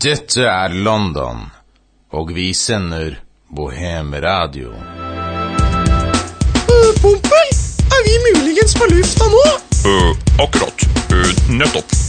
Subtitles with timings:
[0.00, 1.42] Dette er London,
[2.16, 3.18] og vi sender
[3.52, 4.70] Bohemradio.
[6.70, 7.52] Uh, Pompel,
[7.92, 9.46] er vi muligens på lufta nå?
[9.84, 10.14] Uh,
[10.46, 10.88] akkurat.
[11.12, 11.99] Uh, nettopp.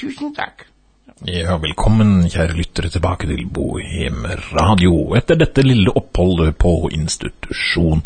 [0.00, 0.66] Tusen takk.
[1.24, 8.02] Ja, velkommen, kjære lyttere, tilbake til Bohem Radio etter dette lille oppholdet på institusjon.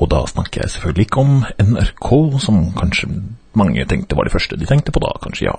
[0.00, 2.08] Og da snakker jeg selvfølgelig ikke om NRK,
[2.40, 3.10] som kanskje
[3.58, 5.56] mange tenkte var det første de tenkte på da, kanskje ja.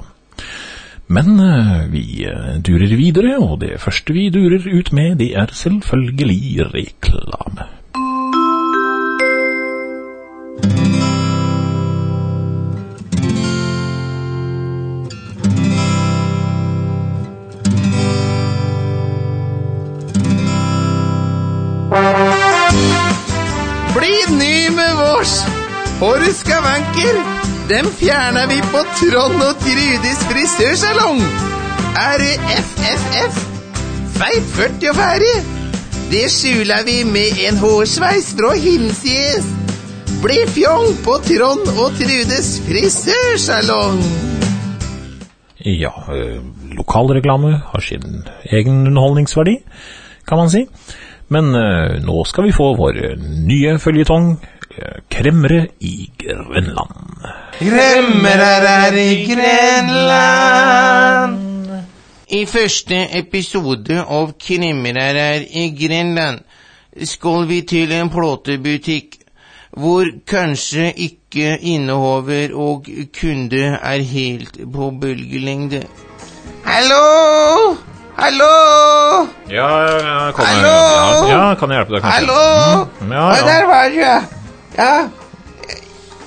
[1.14, 5.54] Men eh, vi eh, durer videre, og det første vi durer ut med, det er
[5.54, 7.70] selvfølgelig reklame.
[26.03, 27.17] Hårskavanker,
[27.69, 31.21] dem fjerner vi på Trond og Trudis frisørsalong.
[31.95, 33.37] Er det FFF?
[34.17, 35.37] Feit 40 og ferdig?
[36.11, 39.47] Det skjuler vi med en hårsveis fra hinsides.
[40.25, 44.03] Bli fjong på Trond og Trudes frisørsalong.
[45.64, 46.43] Ja, eh,
[46.81, 49.55] lokalreklame har sin egen underholdningsverdi,
[50.27, 50.65] kan man si.
[51.31, 52.99] Men eh, nå skal vi få vår
[53.47, 54.35] nye føljetong,
[55.10, 56.92] Kremmere i Grenland.
[57.60, 61.39] Kremmere er i Grenland.
[62.34, 66.39] I første episode av Kremmere er i Grenland
[67.06, 69.20] skal vi til en plåtebutikk
[69.78, 72.89] hvor kanskje ikke innehaver og
[73.20, 75.83] kunde er helt på bølgelengde.
[76.66, 77.76] Hallo?
[78.17, 78.54] Hallo?
[79.50, 80.54] Ja, jeg kommer.
[80.54, 80.78] Hallo?
[81.30, 82.20] Ja, ja, kan jeg hjelpe deg kanskje?
[82.20, 82.86] Hallo?
[83.02, 83.42] Mm, ja, ja.
[83.50, 84.22] der var du, ja.
[84.78, 85.08] Ja.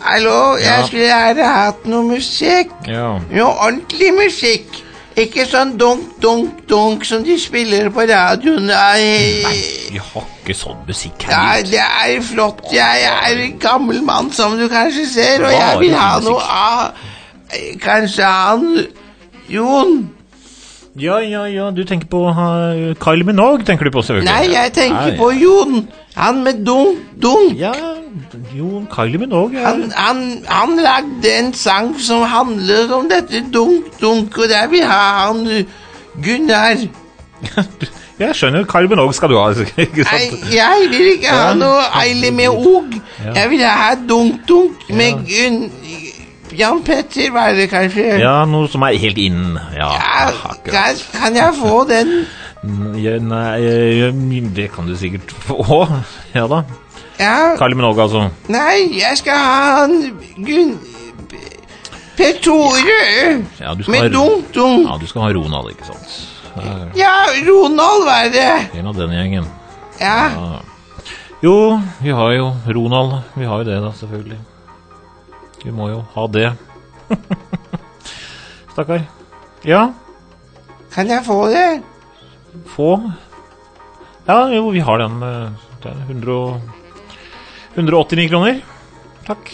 [0.01, 0.87] Hallo, jeg Ja.
[0.87, 2.71] skulle gjerne hatt noe musikk.
[2.87, 3.19] Ja.
[3.33, 4.83] Noe ordentlig musikk.
[5.17, 8.67] Ikke sånn dunk, dunk, dunk som de spiller på radioen.
[8.67, 9.43] Nei,
[9.91, 11.33] Vi har ikke sånn musikk her.
[11.37, 12.61] Nei, det er flott.
[12.73, 16.93] Jeg er en gammel mann, som du kanskje ser, og jeg vil ha noe av
[17.53, 18.87] eh, Kanskje han
[19.49, 20.11] Jon?
[20.99, 24.33] Ja, ja, ja, du tenker på uh, Kyle Minogue, tenker du på selvfølgelig?
[24.33, 25.17] Nei, jeg tenker Nei.
[25.19, 25.89] på Jon.
[26.17, 27.59] Han med dunk, dunk.
[27.61, 27.73] Ja,
[28.57, 29.69] jo, Kylie Minogue, ja.
[29.69, 34.85] Han, han, han lagde en sang som handler om dette dunk, dunk, og der vil
[34.85, 35.45] ha han
[36.25, 36.77] Gunnar.
[38.19, 39.51] Jeg skjønner, Kylie Minogue skal du ha,
[39.85, 40.21] ikke Nei,
[40.55, 42.95] jeg vil ikke ha noe Eile med og.
[43.27, 45.67] Jeg vil ha dunk-dunk med Gunn...
[46.57, 48.15] Jan Petter var det kanskje?
[48.23, 49.59] Ja, noe som er helt inn.
[49.77, 52.17] Ja, Ja, kan, jeg få den?
[53.05, 54.09] Ja, Nei,
[54.57, 55.85] det kan du sikkert få.
[56.35, 56.63] Ja da.
[57.19, 58.27] Ja, Kylie Minogue, altså.
[58.53, 59.95] nei, jeg skal ha han
[60.45, 60.75] Gunn...
[62.17, 62.99] Per Tore
[63.61, 64.87] Ja, med dunk-dunk.
[64.89, 66.15] ja, du skal ha Ronald, ikke sant?
[66.57, 67.15] Det er Ja,
[67.49, 68.47] Ronald var det.
[68.81, 69.49] En av den gjengen.
[70.01, 70.63] Ja, Ja.
[71.45, 71.57] Jo,
[72.01, 73.19] vi har jo Ronald.
[73.37, 74.39] Vi har jo det, da, selvfølgelig.
[75.65, 76.47] Vi må jo ha det.
[78.73, 79.05] Stakkar.
[79.69, 79.83] Ja,
[80.95, 81.83] kan jeg få det?
[82.73, 82.89] få.
[84.27, 85.21] Ja, jo, vi har den.
[85.23, 85.51] eh,
[85.83, 86.61] Det er 100 og
[87.77, 88.61] 189 kroner.
[89.27, 89.51] Takk.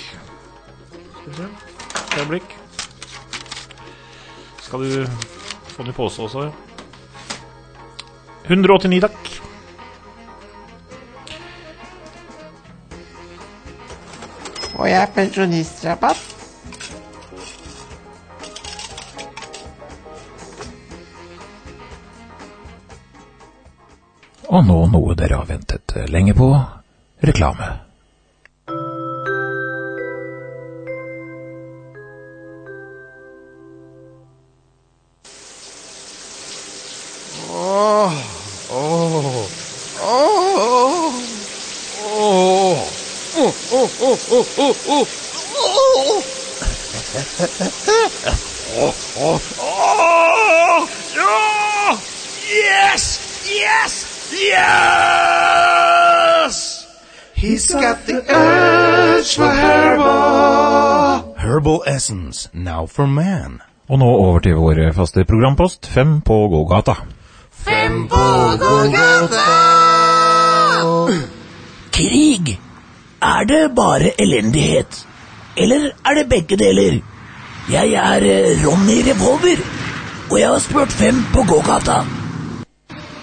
[1.20, 1.42] Skal vi se.
[1.42, 2.56] Et øyeblikk.
[4.62, 5.06] Skal du
[5.66, 6.52] få den i pose også?
[8.44, 9.42] 189, takk.
[14.78, 16.28] Og jeg er pensjonistrabatt.
[24.52, 26.52] Og nå noe dere har ventet lenge på.
[27.22, 27.91] Reklame.
[44.88, 45.06] Åh.
[48.78, 51.98] Åh, åh, åh, ja!
[52.48, 53.04] Yes!
[53.46, 53.92] Yes!
[54.32, 55.76] Yes!
[57.34, 61.34] He's got the urge for herbal.
[61.36, 63.60] Herbal essence, now for man.
[63.88, 66.94] Og nå over til vår faste programpost, Fem på gågata.
[67.52, 69.46] Fem på gågata!
[71.92, 72.58] Krig.
[73.22, 75.06] Er det bare elendighet?
[75.56, 76.98] Eller er det begge deler?
[77.70, 79.62] Jeg er eh, Ronny Revolver,
[80.30, 82.00] og jeg har spurt fem på gågata.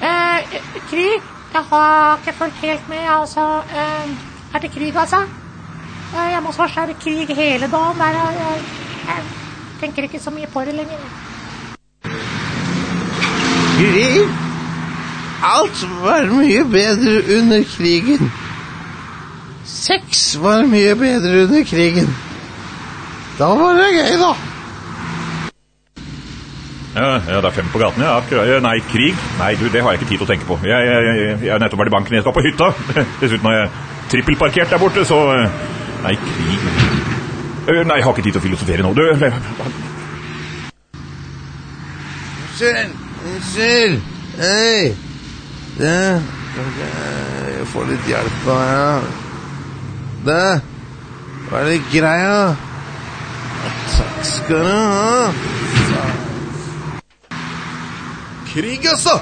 [0.10, 0.56] Eh,
[0.90, 1.20] krig?
[1.54, 3.46] Jeg har ikke fulgt helt med, altså.
[3.60, 4.10] Eh,
[4.54, 5.22] er det krig, altså?
[6.16, 8.00] Eh, jeg må først er det krig hele dagen.
[8.00, 8.62] Der, jeg, jeg,
[9.08, 9.24] jeg
[9.82, 11.00] tenker ikke så mye på det lenger.
[13.78, 14.30] Krig?
[15.44, 18.32] Alt var mye bedre under krigen.
[19.70, 22.10] Sex var mye bedre under krigen.
[23.38, 24.32] Da var det gøy, da.
[26.96, 28.18] Ja, ja, det er fem på gaten, ja.
[28.66, 29.16] Nei, krig?
[29.40, 30.58] Nei, du, det har jeg ikke tid til å tenke på.
[30.66, 32.72] Jeg, jeg, jeg, jeg har nettopp vært i banken, jeg skal på hytta.
[33.22, 33.70] Dessuten har jeg
[34.16, 35.62] trippelparkert der borte, så eh,
[36.04, 36.60] Nei, krig
[37.70, 38.94] Eh, Nei, jeg har ikke tid til å filosofere nå.
[38.98, 39.04] Du,
[42.50, 42.94] Unnskyld.
[43.30, 44.02] Unnskyld.
[44.40, 44.96] Hei.
[45.80, 49.29] Jeg få litt hjelp av deg?
[50.24, 52.56] Hva er det greia?
[53.94, 55.32] Takk skal du ha.
[58.50, 59.20] Krig, altså!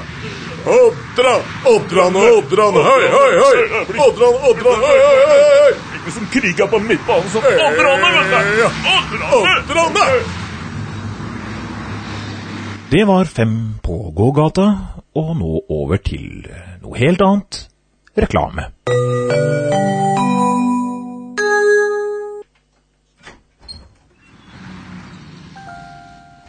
[0.67, 3.59] Oddran, Oddran, Oddran, hei, hei, hei!
[4.03, 5.71] Oddran, Oddran, hei, hei, hei, hei!
[5.99, 7.69] Ikke som kriga på midtbanen som Ja,
[9.37, 10.09] Oddran, da!
[12.89, 14.67] Det var fem på gågata,
[15.15, 16.47] og nå over til
[16.81, 17.65] noe helt annet.
[18.17, 18.71] Reklame.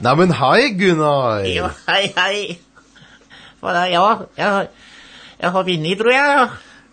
[0.00, 1.42] Neimen, hei, Gunnar.
[1.48, 2.58] Ja, hei, hei.
[3.62, 3.98] Ja, jeg,
[4.46, 4.68] har-
[5.40, 6.36] jeg har vunnet, tror jeg.
[6.38, 6.48] ja.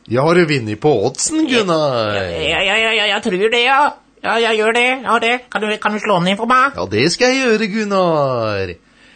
[0.08, 2.14] Jeg har du vunnet på oddsen, Gunnar?
[2.16, 3.80] Ja, ja, ja, ja, jeg tror det, ja.
[4.26, 4.88] Ja, jeg gjør det.
[5.06, 5.34] Ja, det.
[5.54, 6.74] Kan du, kan du slå den inn for meg?
[6.78, 8.74] Ja, det skal jeg gjøre, Gunnar.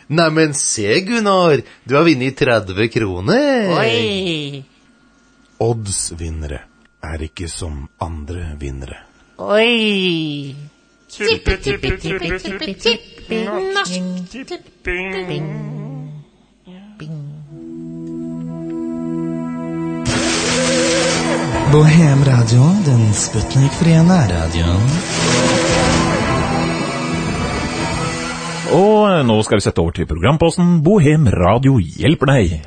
[0.09, 1.61] Neimen, se, Gunnar.
[1.85, 3.73] Du har vunnet 30 kroner.
[3.79, 4.63] Oi.
[5.59, 6.61] Odds-vinnere
[7.03, 9.01] er ikke som andre vinnere.
[9.41, 10.53] Oi.
[11.09, 15.69] Tippe, tippe, tippe, tippe, tippe, norsk tipping.
[21.71, 22.23] Bohem
[22.85, 24.89] den sputnikfrie nærradioen.
[28.73, 32.57] Og eh, nå skal vi sette over til programposten Bohem Radio hjelper deg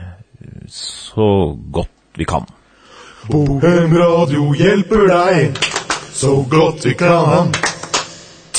[0.70, 1.28] så
[1.74, 2.46] godt vi kan.
[3.30, 5.60] Bohem Radio hjelper deg
[6.14, 7.50] så godt vi kan.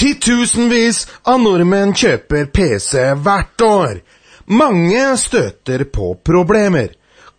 [0.03, 4.01] Titusenvis av nordmenn kjøper PC hvert år.
[4.51, 6.89] Mange støter på problemer.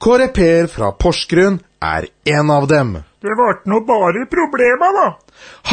[0.00, 2.06] Kåre Per fra Porsgrunn er
[2.38, 2.94] en av dem.
[3.20, 5.06] Det ble nå bare problema, da.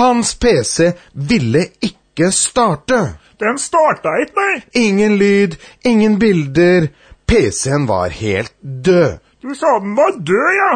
[0.01, 0.91] Hans PC
[1.31, 2.99] ville ikke starte.
[3.39, 4.61] Den starta ikke, nei.
[4.83, 5.55] Ingen lyd,
[5.87, 6.91] ingen bilder.
[7.23, 9.19] PC-en var helt død.
[9.39, 10.71] Du sa den var død, ja.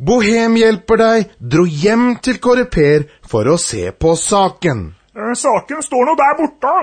[0.00, 4.94] Bohem hjelper deg dro hjem til Kåre Per for å se på saken.
[5.16, 6.74] Eh, Saken står nå der borte.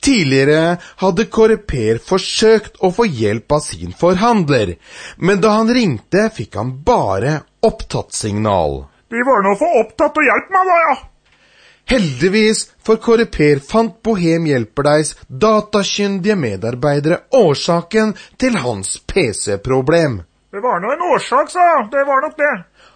[0.00, 4.74] Tidligere hadde Kåre Per forsøkt å få hjelp av sin forhandler,
[5.18, 8.80] men da han ringte, fikk han bare opptattsignal.
[9.12, 10.96] De var nå for opptatt til å hjelpe meg, da, ja.
[11.90, 20.20] Heldigvis for Kåre Per fant Bohem hjelper degs datakyndige medarbeidere årsaken til hans PC-problem.
[20.50, 21.88] Det var nå en årsak, sa jeg.
[21.92, 22.52] Det var nok det.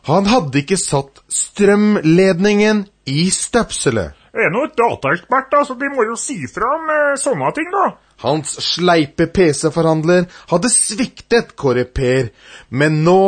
[0.09, 4.24] Han hadde ikke satt strømledningen i støpselet.
[4.35, 7.51] Jeg er nå et dataekspert, da, så de må jo si fra om eh, sånne
[7.55, 7.85] ting, da.
[8.25, 12.33] Hans sleipe PC-forhandler hadde sviktet Kåre Per,
[12.75, 13.21] men nå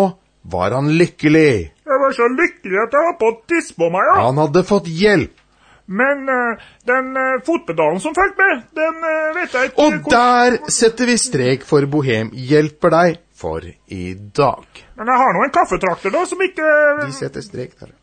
[0.50, 1.50] var han lykkelig.
[1.86, 4.16] Jeg var så lykkelig at jeg var på å tisse på meg, ja.
[4.26, 5.42] Han hadde fått hjelp.
[5.86, 10.56] Men eh, den uh, fotpedalen som fulgte med, den eh, vet jeg ikke Og der
[10.74, 14.82] setter vi strek for Bohem hjelper deg for i dag.
[14.98, 17.94] Men jeg har nå en kaffetrakter, da, som ikke Vi setter strek der.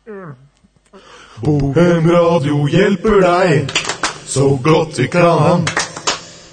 [1.42, 3.70] Bohem Radio hjelper deg
[4.30, 5.64] så godt vi kan.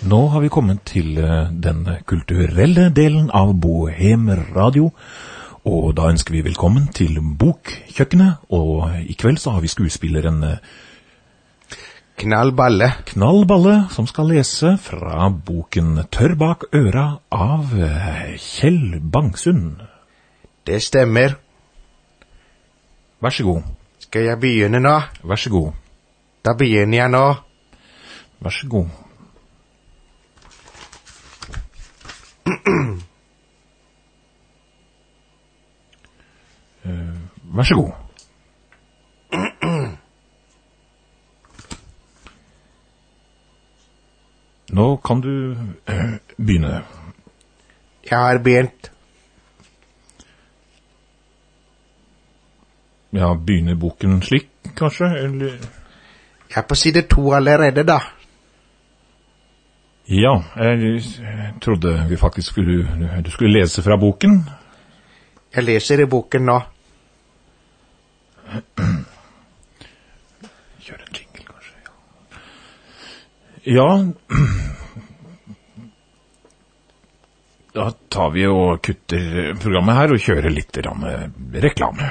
[0.10, 4.90] Nå har vi kommet til eh, den kulturelle delen av Bohem Radio.
[5.70, 8.48] Og da ønsker vi velkommen til Bokkjøkkenet.
[8.50, 10.58] Og i kveld så har vi skuespilleren Knallballe.
[12.22, 12.88] Knall balle.
[13.06, 19.78] Knall Balle, som skal lese fra boken Tørr bak øra av eh, Kjell Bangsund.
[20.66, 21.38] Det stemmer.
[23.22, 23.81] Vær så god.
[24.12, 24.92] Skal jeg begynne nå?
[25.24, 25.72] Vær så god.
[26.46, 27.22] Da begynner jeg nå.
[28.44, 28.90] Vær så god.
[36.86, 37.18] Eh,
[37.56, 37.92] Vær så god.
[44.72, 45.32] Nå kan du
[45.88, 46.84] eh, begynne.
[48.10, 48.92] Jeg har begynt.
[53.12, 55.06] Ja, begynner boken slik, kanskje?
[55.06, 55.48] Eller
[56.52, 58.00] Jeg er på side to allerede, da.
[60.08, 61.02] Ja, jeg
[61.62, 64.50] trodde vi faktisk skulle Du skulle lese fra boken.
[65.56, 66.60] Jeg leser i boken nå.
[70.82, 71.76] Kjør en jingle, kanskje.
[73.66, 73.90] Ja.
[77.72, 81.22] Da tar vi og kutter programmet her og kjører litt eh,
[81.64, 82.10] reklame.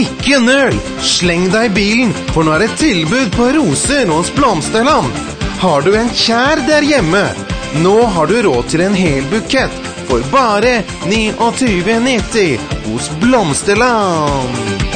[0.00, 0.76] Ikke nøl!
[1.02, 5.10] Sleng deg i bilen, for nå er det tilbud på roser hos Blomsterland.
[5.60, 7.24] Har du en kjær der hjemme?
[7.82, 14.89] Nå har du råd til en hel bukett for bare 29,90 hos Blomsterland.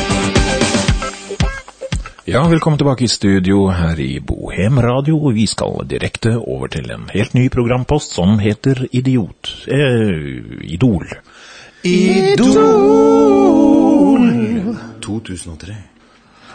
[2.35, 5.31] Ja, velkommen tilbake i studio her i Bohem Radio.
[5.31, 9.53] Vi skal direkte over til en helt ny programpost som heter Idiot.
[9.71, 11.07] Eh, Idol.
[11.87, 12.59] Idol
[14.99, 15.76] 2003.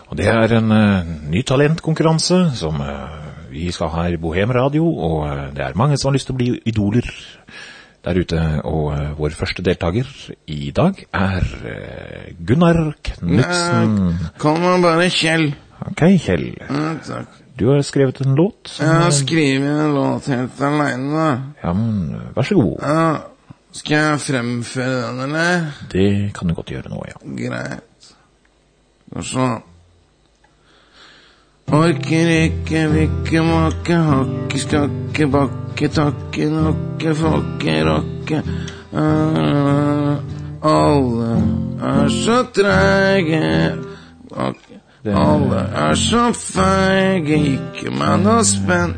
[0.10, 4.52] Og det er en eh, ny talentkonkurranse som eh, vi skal ha her i Bohem
[4.52, 7.08] Radio, og eh, det er mange som har lyst til å bli idoler
[8.04, 8.44] der ute.
[8.68, 10.12] Og uh, vår første deltaker
[10.52, 14.16] i dag er uh, Gunnar Knutsen.
[14.40, 15.52] Kall meg bare Kjell.
[15.88, 16.50] Ok, Kjell.
[16.60, 17.38] Ja, takk.
[17.60, 18.68] Du har skrevet en låt.
[18.72, 21.30] som, Jeg har eh, skrevet en låt helt aleine, da.
[21.64, 22.78] Ja, men eh, vær så god.
[22.84, 23.08] Ja,
[23.72, 25.66] skal jeg fremføre den, eller?
[25.92, 27.20] Det kan du godt gjøre nå, ja.
[27.42, 28.14] Greit.
[29.12, 29.50] Og så
[31.70, 38.40] Orker ikke, vikke, måke, hakke, skakke, bakke, takke, nokke, fokke, rokke.
[38.90, 40.18] Ah,
[40.66, 41.30] Alle
[41.78, 43.44] er så treige.
[45.06, 48.96] Ak- Alle er så feige, ikke meg noe spenn.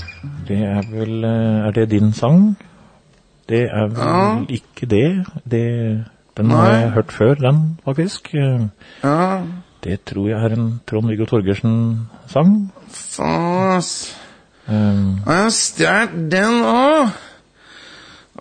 [0.47, 2.55] Det er vel eh, Er det din sang?
[3.49, 4.39] Det er vel Ja.
[4.49, 5.25] ikke det.
[5.51, 6.05] det.
[6.37, 8.33] Den har jeg hørt før, den, faktisk.
[9.03, 9.41] Ja,
[9.83, 12.71] Det tror jeg er en Trond-Viggo Torgersen-sang.
[12.89, 14.15] faen, ass.
[14.67, 17.09] Um, Jeg har stjålet den òg.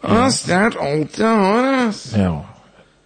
[0.02, 2.14] Jeg har stjålet alt jeg har, ass.
[2.16, 2.38] ja.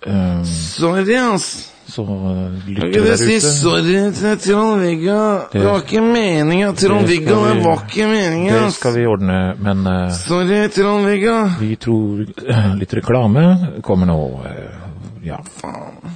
[0.06, 1.70] Um, Sorry, ass.
[1.94, 3.50] Så eh, lytter ikke der si ute.
[3.54, 5.18] sorry til Trond-Viggo?
[5.52, 7.36] Det var ikke meninga, Trond-Viggo.
[7.44, 11.36] vi- Det var ikke meninga, Det skal vi ordne, men uh, Sorry, Trond-Viggo.
[11.60, 13.46] vi tror uh, litt reklame
[13.82, 14.18] kommer nå.
[14.42, 15.38] Uh, ja.
[15.60, 16.14] Faen.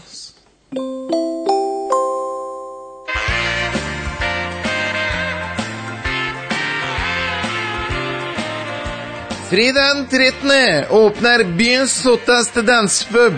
[9.50, 10.84] Fredag 13.
[10.90, 13.32] åpner byens hotteste dansepub.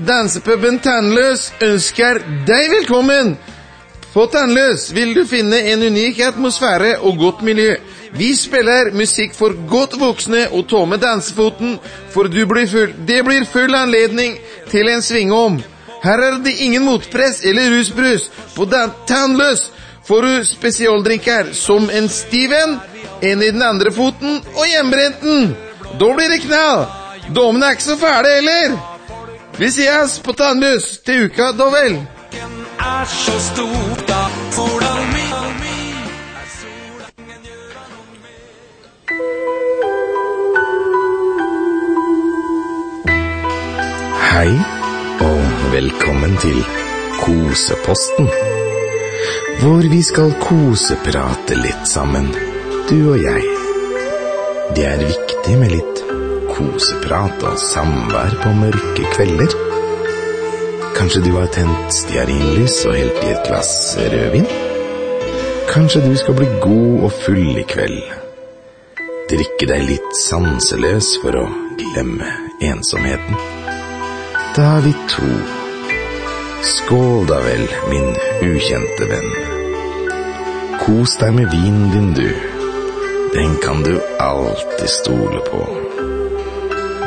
[0.00, 3.34] Dansepuben Tannløs ønsker deg velkommen.
[4.14, 7.74] På Tannløs vil du finne en unik atmosfære og godt miljø.
[8.16, 11.76] Vi spiller musikk for godt voksne og tomme dansefoten,
[12.10, 14.38] for blir full, det blir full anledning
[14.70, 15.60] til en svingom.
[16.02, 18.30] Her er det ingen motpress eller rusbrus.
[18.56, 18.64] På
[19.06, 19.70] Tannløs
[20.08, 22.78] får du spesialdrinker som en Steven,
[23.22, 25.52] en i den andre foten og hjemmebrenten.
[26.00, 26.86] Da blir det knall.
[27.36, 28.89] Damene er ikke så fæle heller.
[29.60, 31.96] Vi ses på Tannbuss til uka, da vel.
[44.30, 44.54] Hei,
[45.28, 46.64] og velkommen til
[47.20, 48.32] Koseposten.
[49.60, 52.32] Hvor vi skal koseprate litt sammen,
[52.88, 53.44] du og jeg.
[54.72, 55.99] Det er viktig med litt
[56.60, 59.54] koseprat og samvær på mørke kvelder.
[60.96, 64.48] Kanskje du har tent stearinlys og helt i et glass rødvin?
[65.70, 68.02] Kanskje du skal bli god og full i kveld?
[69.30, 71.46] Drikke deg litt sanseløs for å
[71.80, 72.28] glemme
[72.66, 73.38] ensomheten?
[74.56, 75.30] Da er vi to.
[76.74, 78.10] Skål da vel, min
[78.50, 79.30] ukjente venn.
[80.82, 82.28] Kos deg med vinen din, du.
[83.32, 85.89] Den kan du alltid stole på.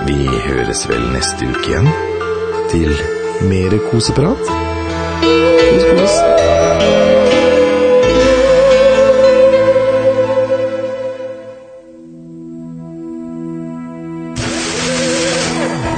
[0.08, 1.90] Vi høres vel neste uke igjen
[2.74, 2.90] til
[3.50, 4.42] mere koseprat.
[5.22, 6.16] Kos, kos.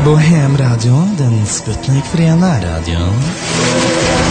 [0.05, 4.24] Bohemradioen, den sputnikfrie nærradioen.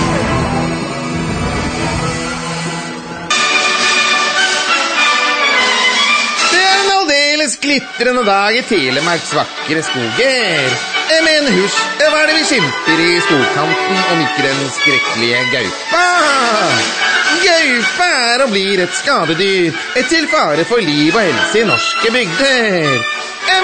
[7.64, 10.76] Glitrende dag i Telemarks vakre skoger.
[11.24, 16.04] Men husj, hva er det vi skimter i skogkanten om ikke den skrekkelige gaupa?
[17.44, 22.12] Gaupa er og blir et skadedyr, et til fare for liv og helse i norske
[22.14, 23.06] bygder.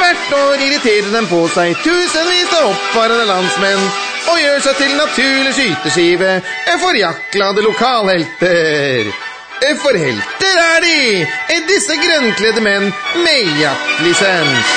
[0.01, 3.83] Hvert år irriterer den på seg tusenvis av oppfarende landsmenn
[4.31, 6.37] og gjør seg til naturlig skyteskive
[6.81, 9.13] for jaktglade lokalhelter.
[9.61, 11.27] For helter er de,
[11.69, 12.87] disse grønnkledde menn
[13.25, 14.71] med jaktlisens.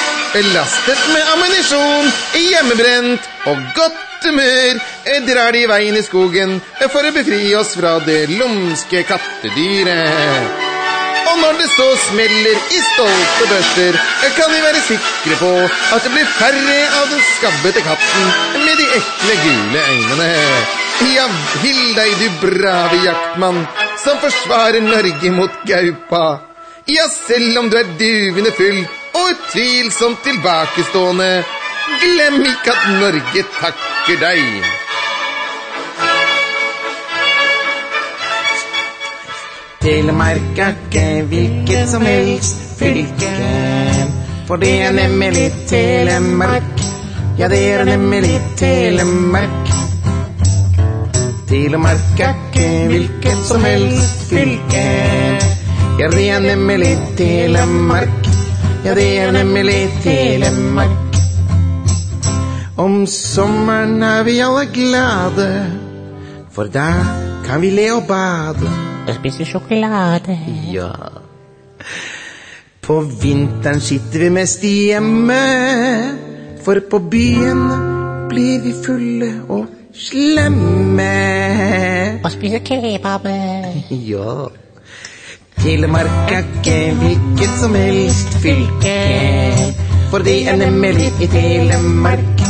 [0.54, 4.82] Lastet med ammunisjon, hjemmebrent og godt humør
[5.28, 6.58] drar de veien i skogen
[6.90, 10.70] for å befri oss fra det lumske kattedyret.
[11.32, 14.00] Og når det så smeller i stolte børster,
[14.36, 15.52] kan vi være sikre på
[15.96, 18.32] at det blir færre av den skabbete katten
[18.68, 20.83] med de ekle gule øynene.
[21.04, 21.26] Ja,
[21.64, 23.60] hill deg, du brave jaktmann,
[24.04, 26.24] som forsvarer Norge mot gaupa.
[26.88, 28.80] Ja, selv om du er duvende full
[29.14, 31.28] og utvilsomt tilbakestående,
[32.04, 34.72] glem ikke at Norge takker deg.
[39.84, 43.34] Telemark er ikke hvilket som helst fylke.
[44.48, 46.86] For det er nemlig Telemark.
[47.38, 49.83] Ja, det er nemlig Telemark.
[51.54, 54.80] Telemark er ikke hvilket som helst fylke.
[56.00, 58.30] Ja, det er nemlig Telemark.
[58.82, 61.20] Ja, det er nemlig Telemark.
[62.78, 65.46] Om sommeren er vi alle glade,
[66.56, 66.88] for da
[67.46, 68.74] kan vi le og bade.
[69.06, 70.40] Og spise sjokolade.
[70.74, 70.90] Ja.
[72.82, 75.40] På vinteren sitter vi mest hjemme,
[76.66, 77.64] for på byen
[78.34, 81.14] blir vi fulle og slemme.
[82.24, 83.28] Og spise kebab.
[84.12, 84.48] Ja.
[85.64, 88.96] Telemark er ikke hvilket som helst fylke,
[90.10, 92.42] for det er nemlig i Telemark.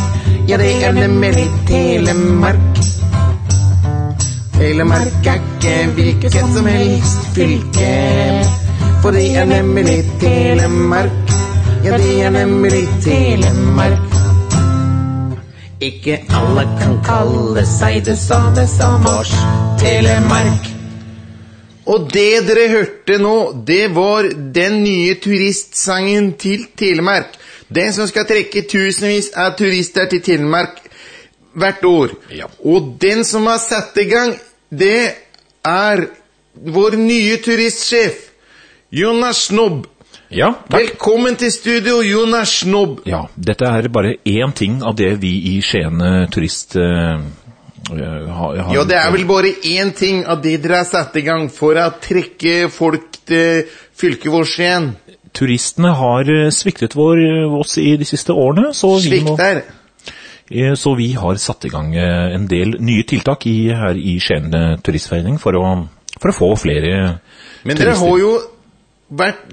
[0.48, 2.80] Ja, det er nemlig Telemark.
[4.58, 7.94] Telemark er ikke hvilket som helst fylke,
[9.02, 11.38] for det er nemlig Telemark.
[11.86, 14.13] Ja, det er nemlig Telemark.
[15.82, 19.34] Ikke alle kan kalle seg det samme som oss,
[19.82, 20.70] Telemark.
[21.90, 23.36] Og det dere hørte nå,
[23.68, 27.34] det var den nye turistsangen til Telemark.
[27.74, 30.80] Den som skal trekke tusenvis av turister til Telemark
[31.58, 32.14] hvert år.
[32.64, 34.36] Og den som har satt i gang,
[34.70, 35.12] det
[35.66, 36.06] er
[36.54, 38.30] vår nye turistsjef,
[38.94, 39.88] Jonas Snobb.
[40.34, 43.04] Ja, Velkommen til studio, Jonas Snobb.
[43.06, 46.74] Ja, dette er bare én ting av det vi i Skien eh, turist...
[46.74, 47.20] eh,
[47.94, 51.14] eh, har, har, Ja, det er vel bare én ting av det dere har satt
[51.22, 54.88] i gang for å trekke folk til fylket vårt igjen.
[55.38, 57.22] Turistene har sviktet vår,
[57.60, 59.62] oss i de siste årene, så vi, må, Svikter.
[60.82, 64.50] så vi har satt i gang en del nye tiltak i, her i Skien
[64.82, 65.76] turistforening for å,
[66.18, 67.20] for å få flere
[67.70, 68.34] Men dere har jo
[69.20, 69.52] vært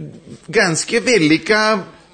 [0.52, 1.62] ganske vellykka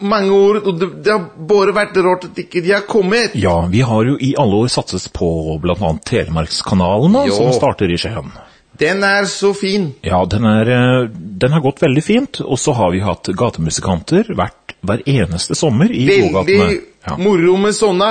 [0.06, 3.36] mange år, og det, det har bare vært rart at ikke de har kommet.
[3.38, 7.96] Ja, vi har jo i alle år satset på annet Telemarkskanalen, da, som starter i
[8.00, 8.28] Skien.
[8.76, 9.94] Den er så fin.
[10.04, 14.28] Ja, den, er, eh, den har gått veldig fint, og så har vi hatt gatemusikanter
[14.36, 16.66] hvert, hver eneste sommer i gågatene.
[17.06, 18.10] Veldig moro med sånne.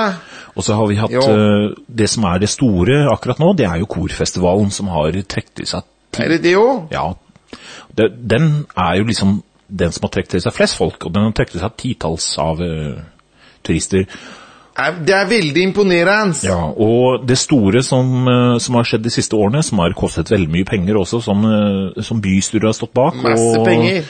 [0.56, 1.20] Og så har vi hatt Ja.
[1.20, 5.62] eh, det som er det store akkurat nå, det er jo korfestivalen som har trukket
[5.62, 5.84] i seg
[6.18, 6.90] Er det det òg?
[6.90, 7.12] Ja.
[7.96, 11.26] Det, den er jo liksom den som har trukket til seg flest folk, og den
[11.26, 12.98] har trukket til seg titalls av uh,
[13.66, 14.06] turister.
[14.76, 16.36] Det er veldig imponerende.
[16.44, 20.30] Ja, og det store som, eh, som har skjedd de siste årene, som har kostet
[20.30, 23.16] veldig mye penger også, som, eh, som bystyret har stått bak.
[23.24, 24.04] Masse penger.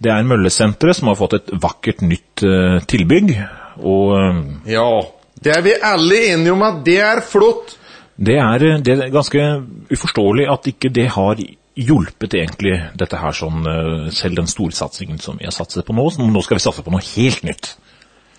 [0.00, 3.34] Det er Møllesenteret som har fått et vakkert nytt uh, tilbygg.
[3.84, 5.00] Og uh, Ja,
[5.44, 7.76] det er vi alle enige om at det er flott.
[8.16, 11.36] det er, det er ganske uforståelig at ikke det har
[11.80, 16.08] hjulpet egentlig dette her sånn, eh, selv den storsatsingen som vi har satset på nå.
[16.12, 17.74] Så nå skal vi satse på noe helt nytt.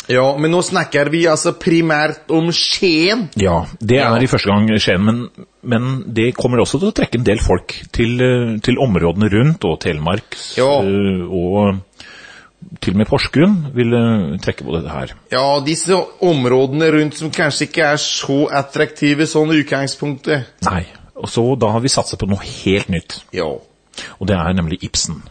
[0.09, 3.27] Ja, men nå snakker vi altså primært om Skien.
[3.39, 5.19] Ja, det er i første gang Skien, men,
[5.63, 9.63] men det kommer også til å trekke en del folk til, eh, til områdene rundt,
[9.69, 10.81] og Telemark, Ja.
[10.81, 11.79] eh, og
[12.81, 13.93] til og med Porsgrunn vil
[14.41, 15.13] trekke på dette her.
[15.31, 20.45] Ja, disse områdene rundt som kanskje ikke er så attraktive sånn i utgangspunktet.
[20.67, 20.83] Nei,
[21.21, 23.19] og så da har vi satset på noe helt nytt.
[23.35, 23.45] Ja.
[24.19, 25.21] Og det er nemlig Ibsen.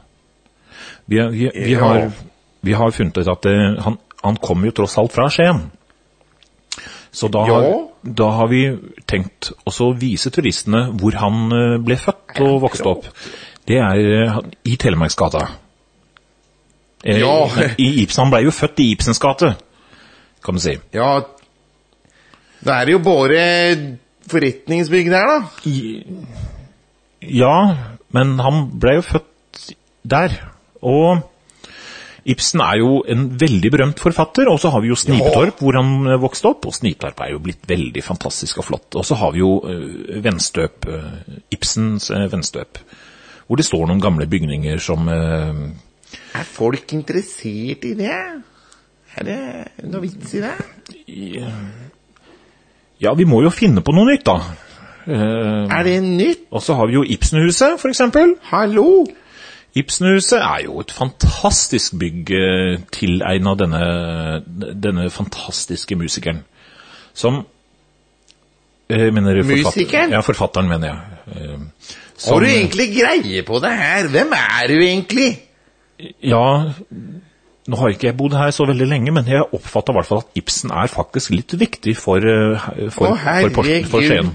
[1.11, 1.81] Vi, har- vi, vi, Ja.
[1.83, 2.11] har,
[2.63, 5.65] vi har funnet ut at det, han, han kommer jo tross alt fra Skien.
[7.13, 7.65] Så da, har,
[8.07, 8.61] da har vi
[9.11, 13.09] tenkt også å vise turistene hvor han eh, ble født og vokste opp.
[13.67, 14.37] Det er eh,
[14.71, 15.49] i Telemarksgata.
[17.03, 17.73] Eller, Ja.
[17.79, 19.55] I Ibsen, han ble jo født i Ibsens gate,
[20.45, 20.77] kan du si.
[20.95, 21.17] Ja,
[22.61, 23.43] det er jo bare
[24.29, 25.71] forretningsbygg der, da.
[27.21, 27.57] Ja,
[28.15, 29.75] men han ble jo født
[30.09, 30.37] der.
[30.81, 31.21] Og
[32.29, 36.07] Ibsen er jo en veldig berømt forfatter, og så har vi jo Snipetorp, hvor han
[36.07, 38.99] eh, vokste opp, og Snipetorp er jo blitt veldig fantastisk og flott.
[39.01, 42.83] Og så har vi jo uh, Venstøp, uh, Ibsens uh, Venstøp,
[43.47, 48.19] hvor det står noen gamle bygninger som Er folk interessert i det?
[49.19, 49.41] Er det
[49.91, 50.55] noe vits i det?
[53.01, 54.35] Ja, vi må jo finne på noe nytt, da.
[55.07, 56.43] Eh, Er det nytt?
[56.53, 58.35] og så har vi jo Ibsenhuset, for eksempel.
[58.51, 59.07] Hallo?
[59.75, 66.43] Ibsenhuset er jo et fantastisk bygg tilegna tilegnet denne, denne fantastiske musikeren.
[67.15, 67.45] Som
[68.91, 70.11] eh, mener Musikeren?
[70.11, 70.99] Ja, forfatteren, mener jeg.
[71.37, 71.59] Eh,
[72.17, 74.09] som- Har du egentlig greie på det her?
[74.09, 75.39] Hvem er du egentlig?
[76.23, 76.73] Ja,
[77.71, 80.23] nå har ikke jeg bodd her så veldig lenge, men jeg oppfatter i hvert fall
[80.25, 83.19] at Ibsen er faktisk litt viktig for, eh, for, Å,
[83.55, 84.33] for, for Skien.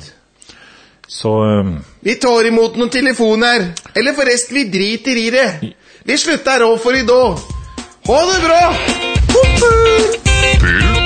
[1.07, 1.73] Så eh,
[2.07, 3.71] Vi tar imot noen telefoner.
[3.95, 5.49] Eller forresten, vi driter i det.
[6.05, 7.41] Vi slutter av for i dag.
[8.05, 8.61] Ha det bra!
[9.33, 11.04] Pumper!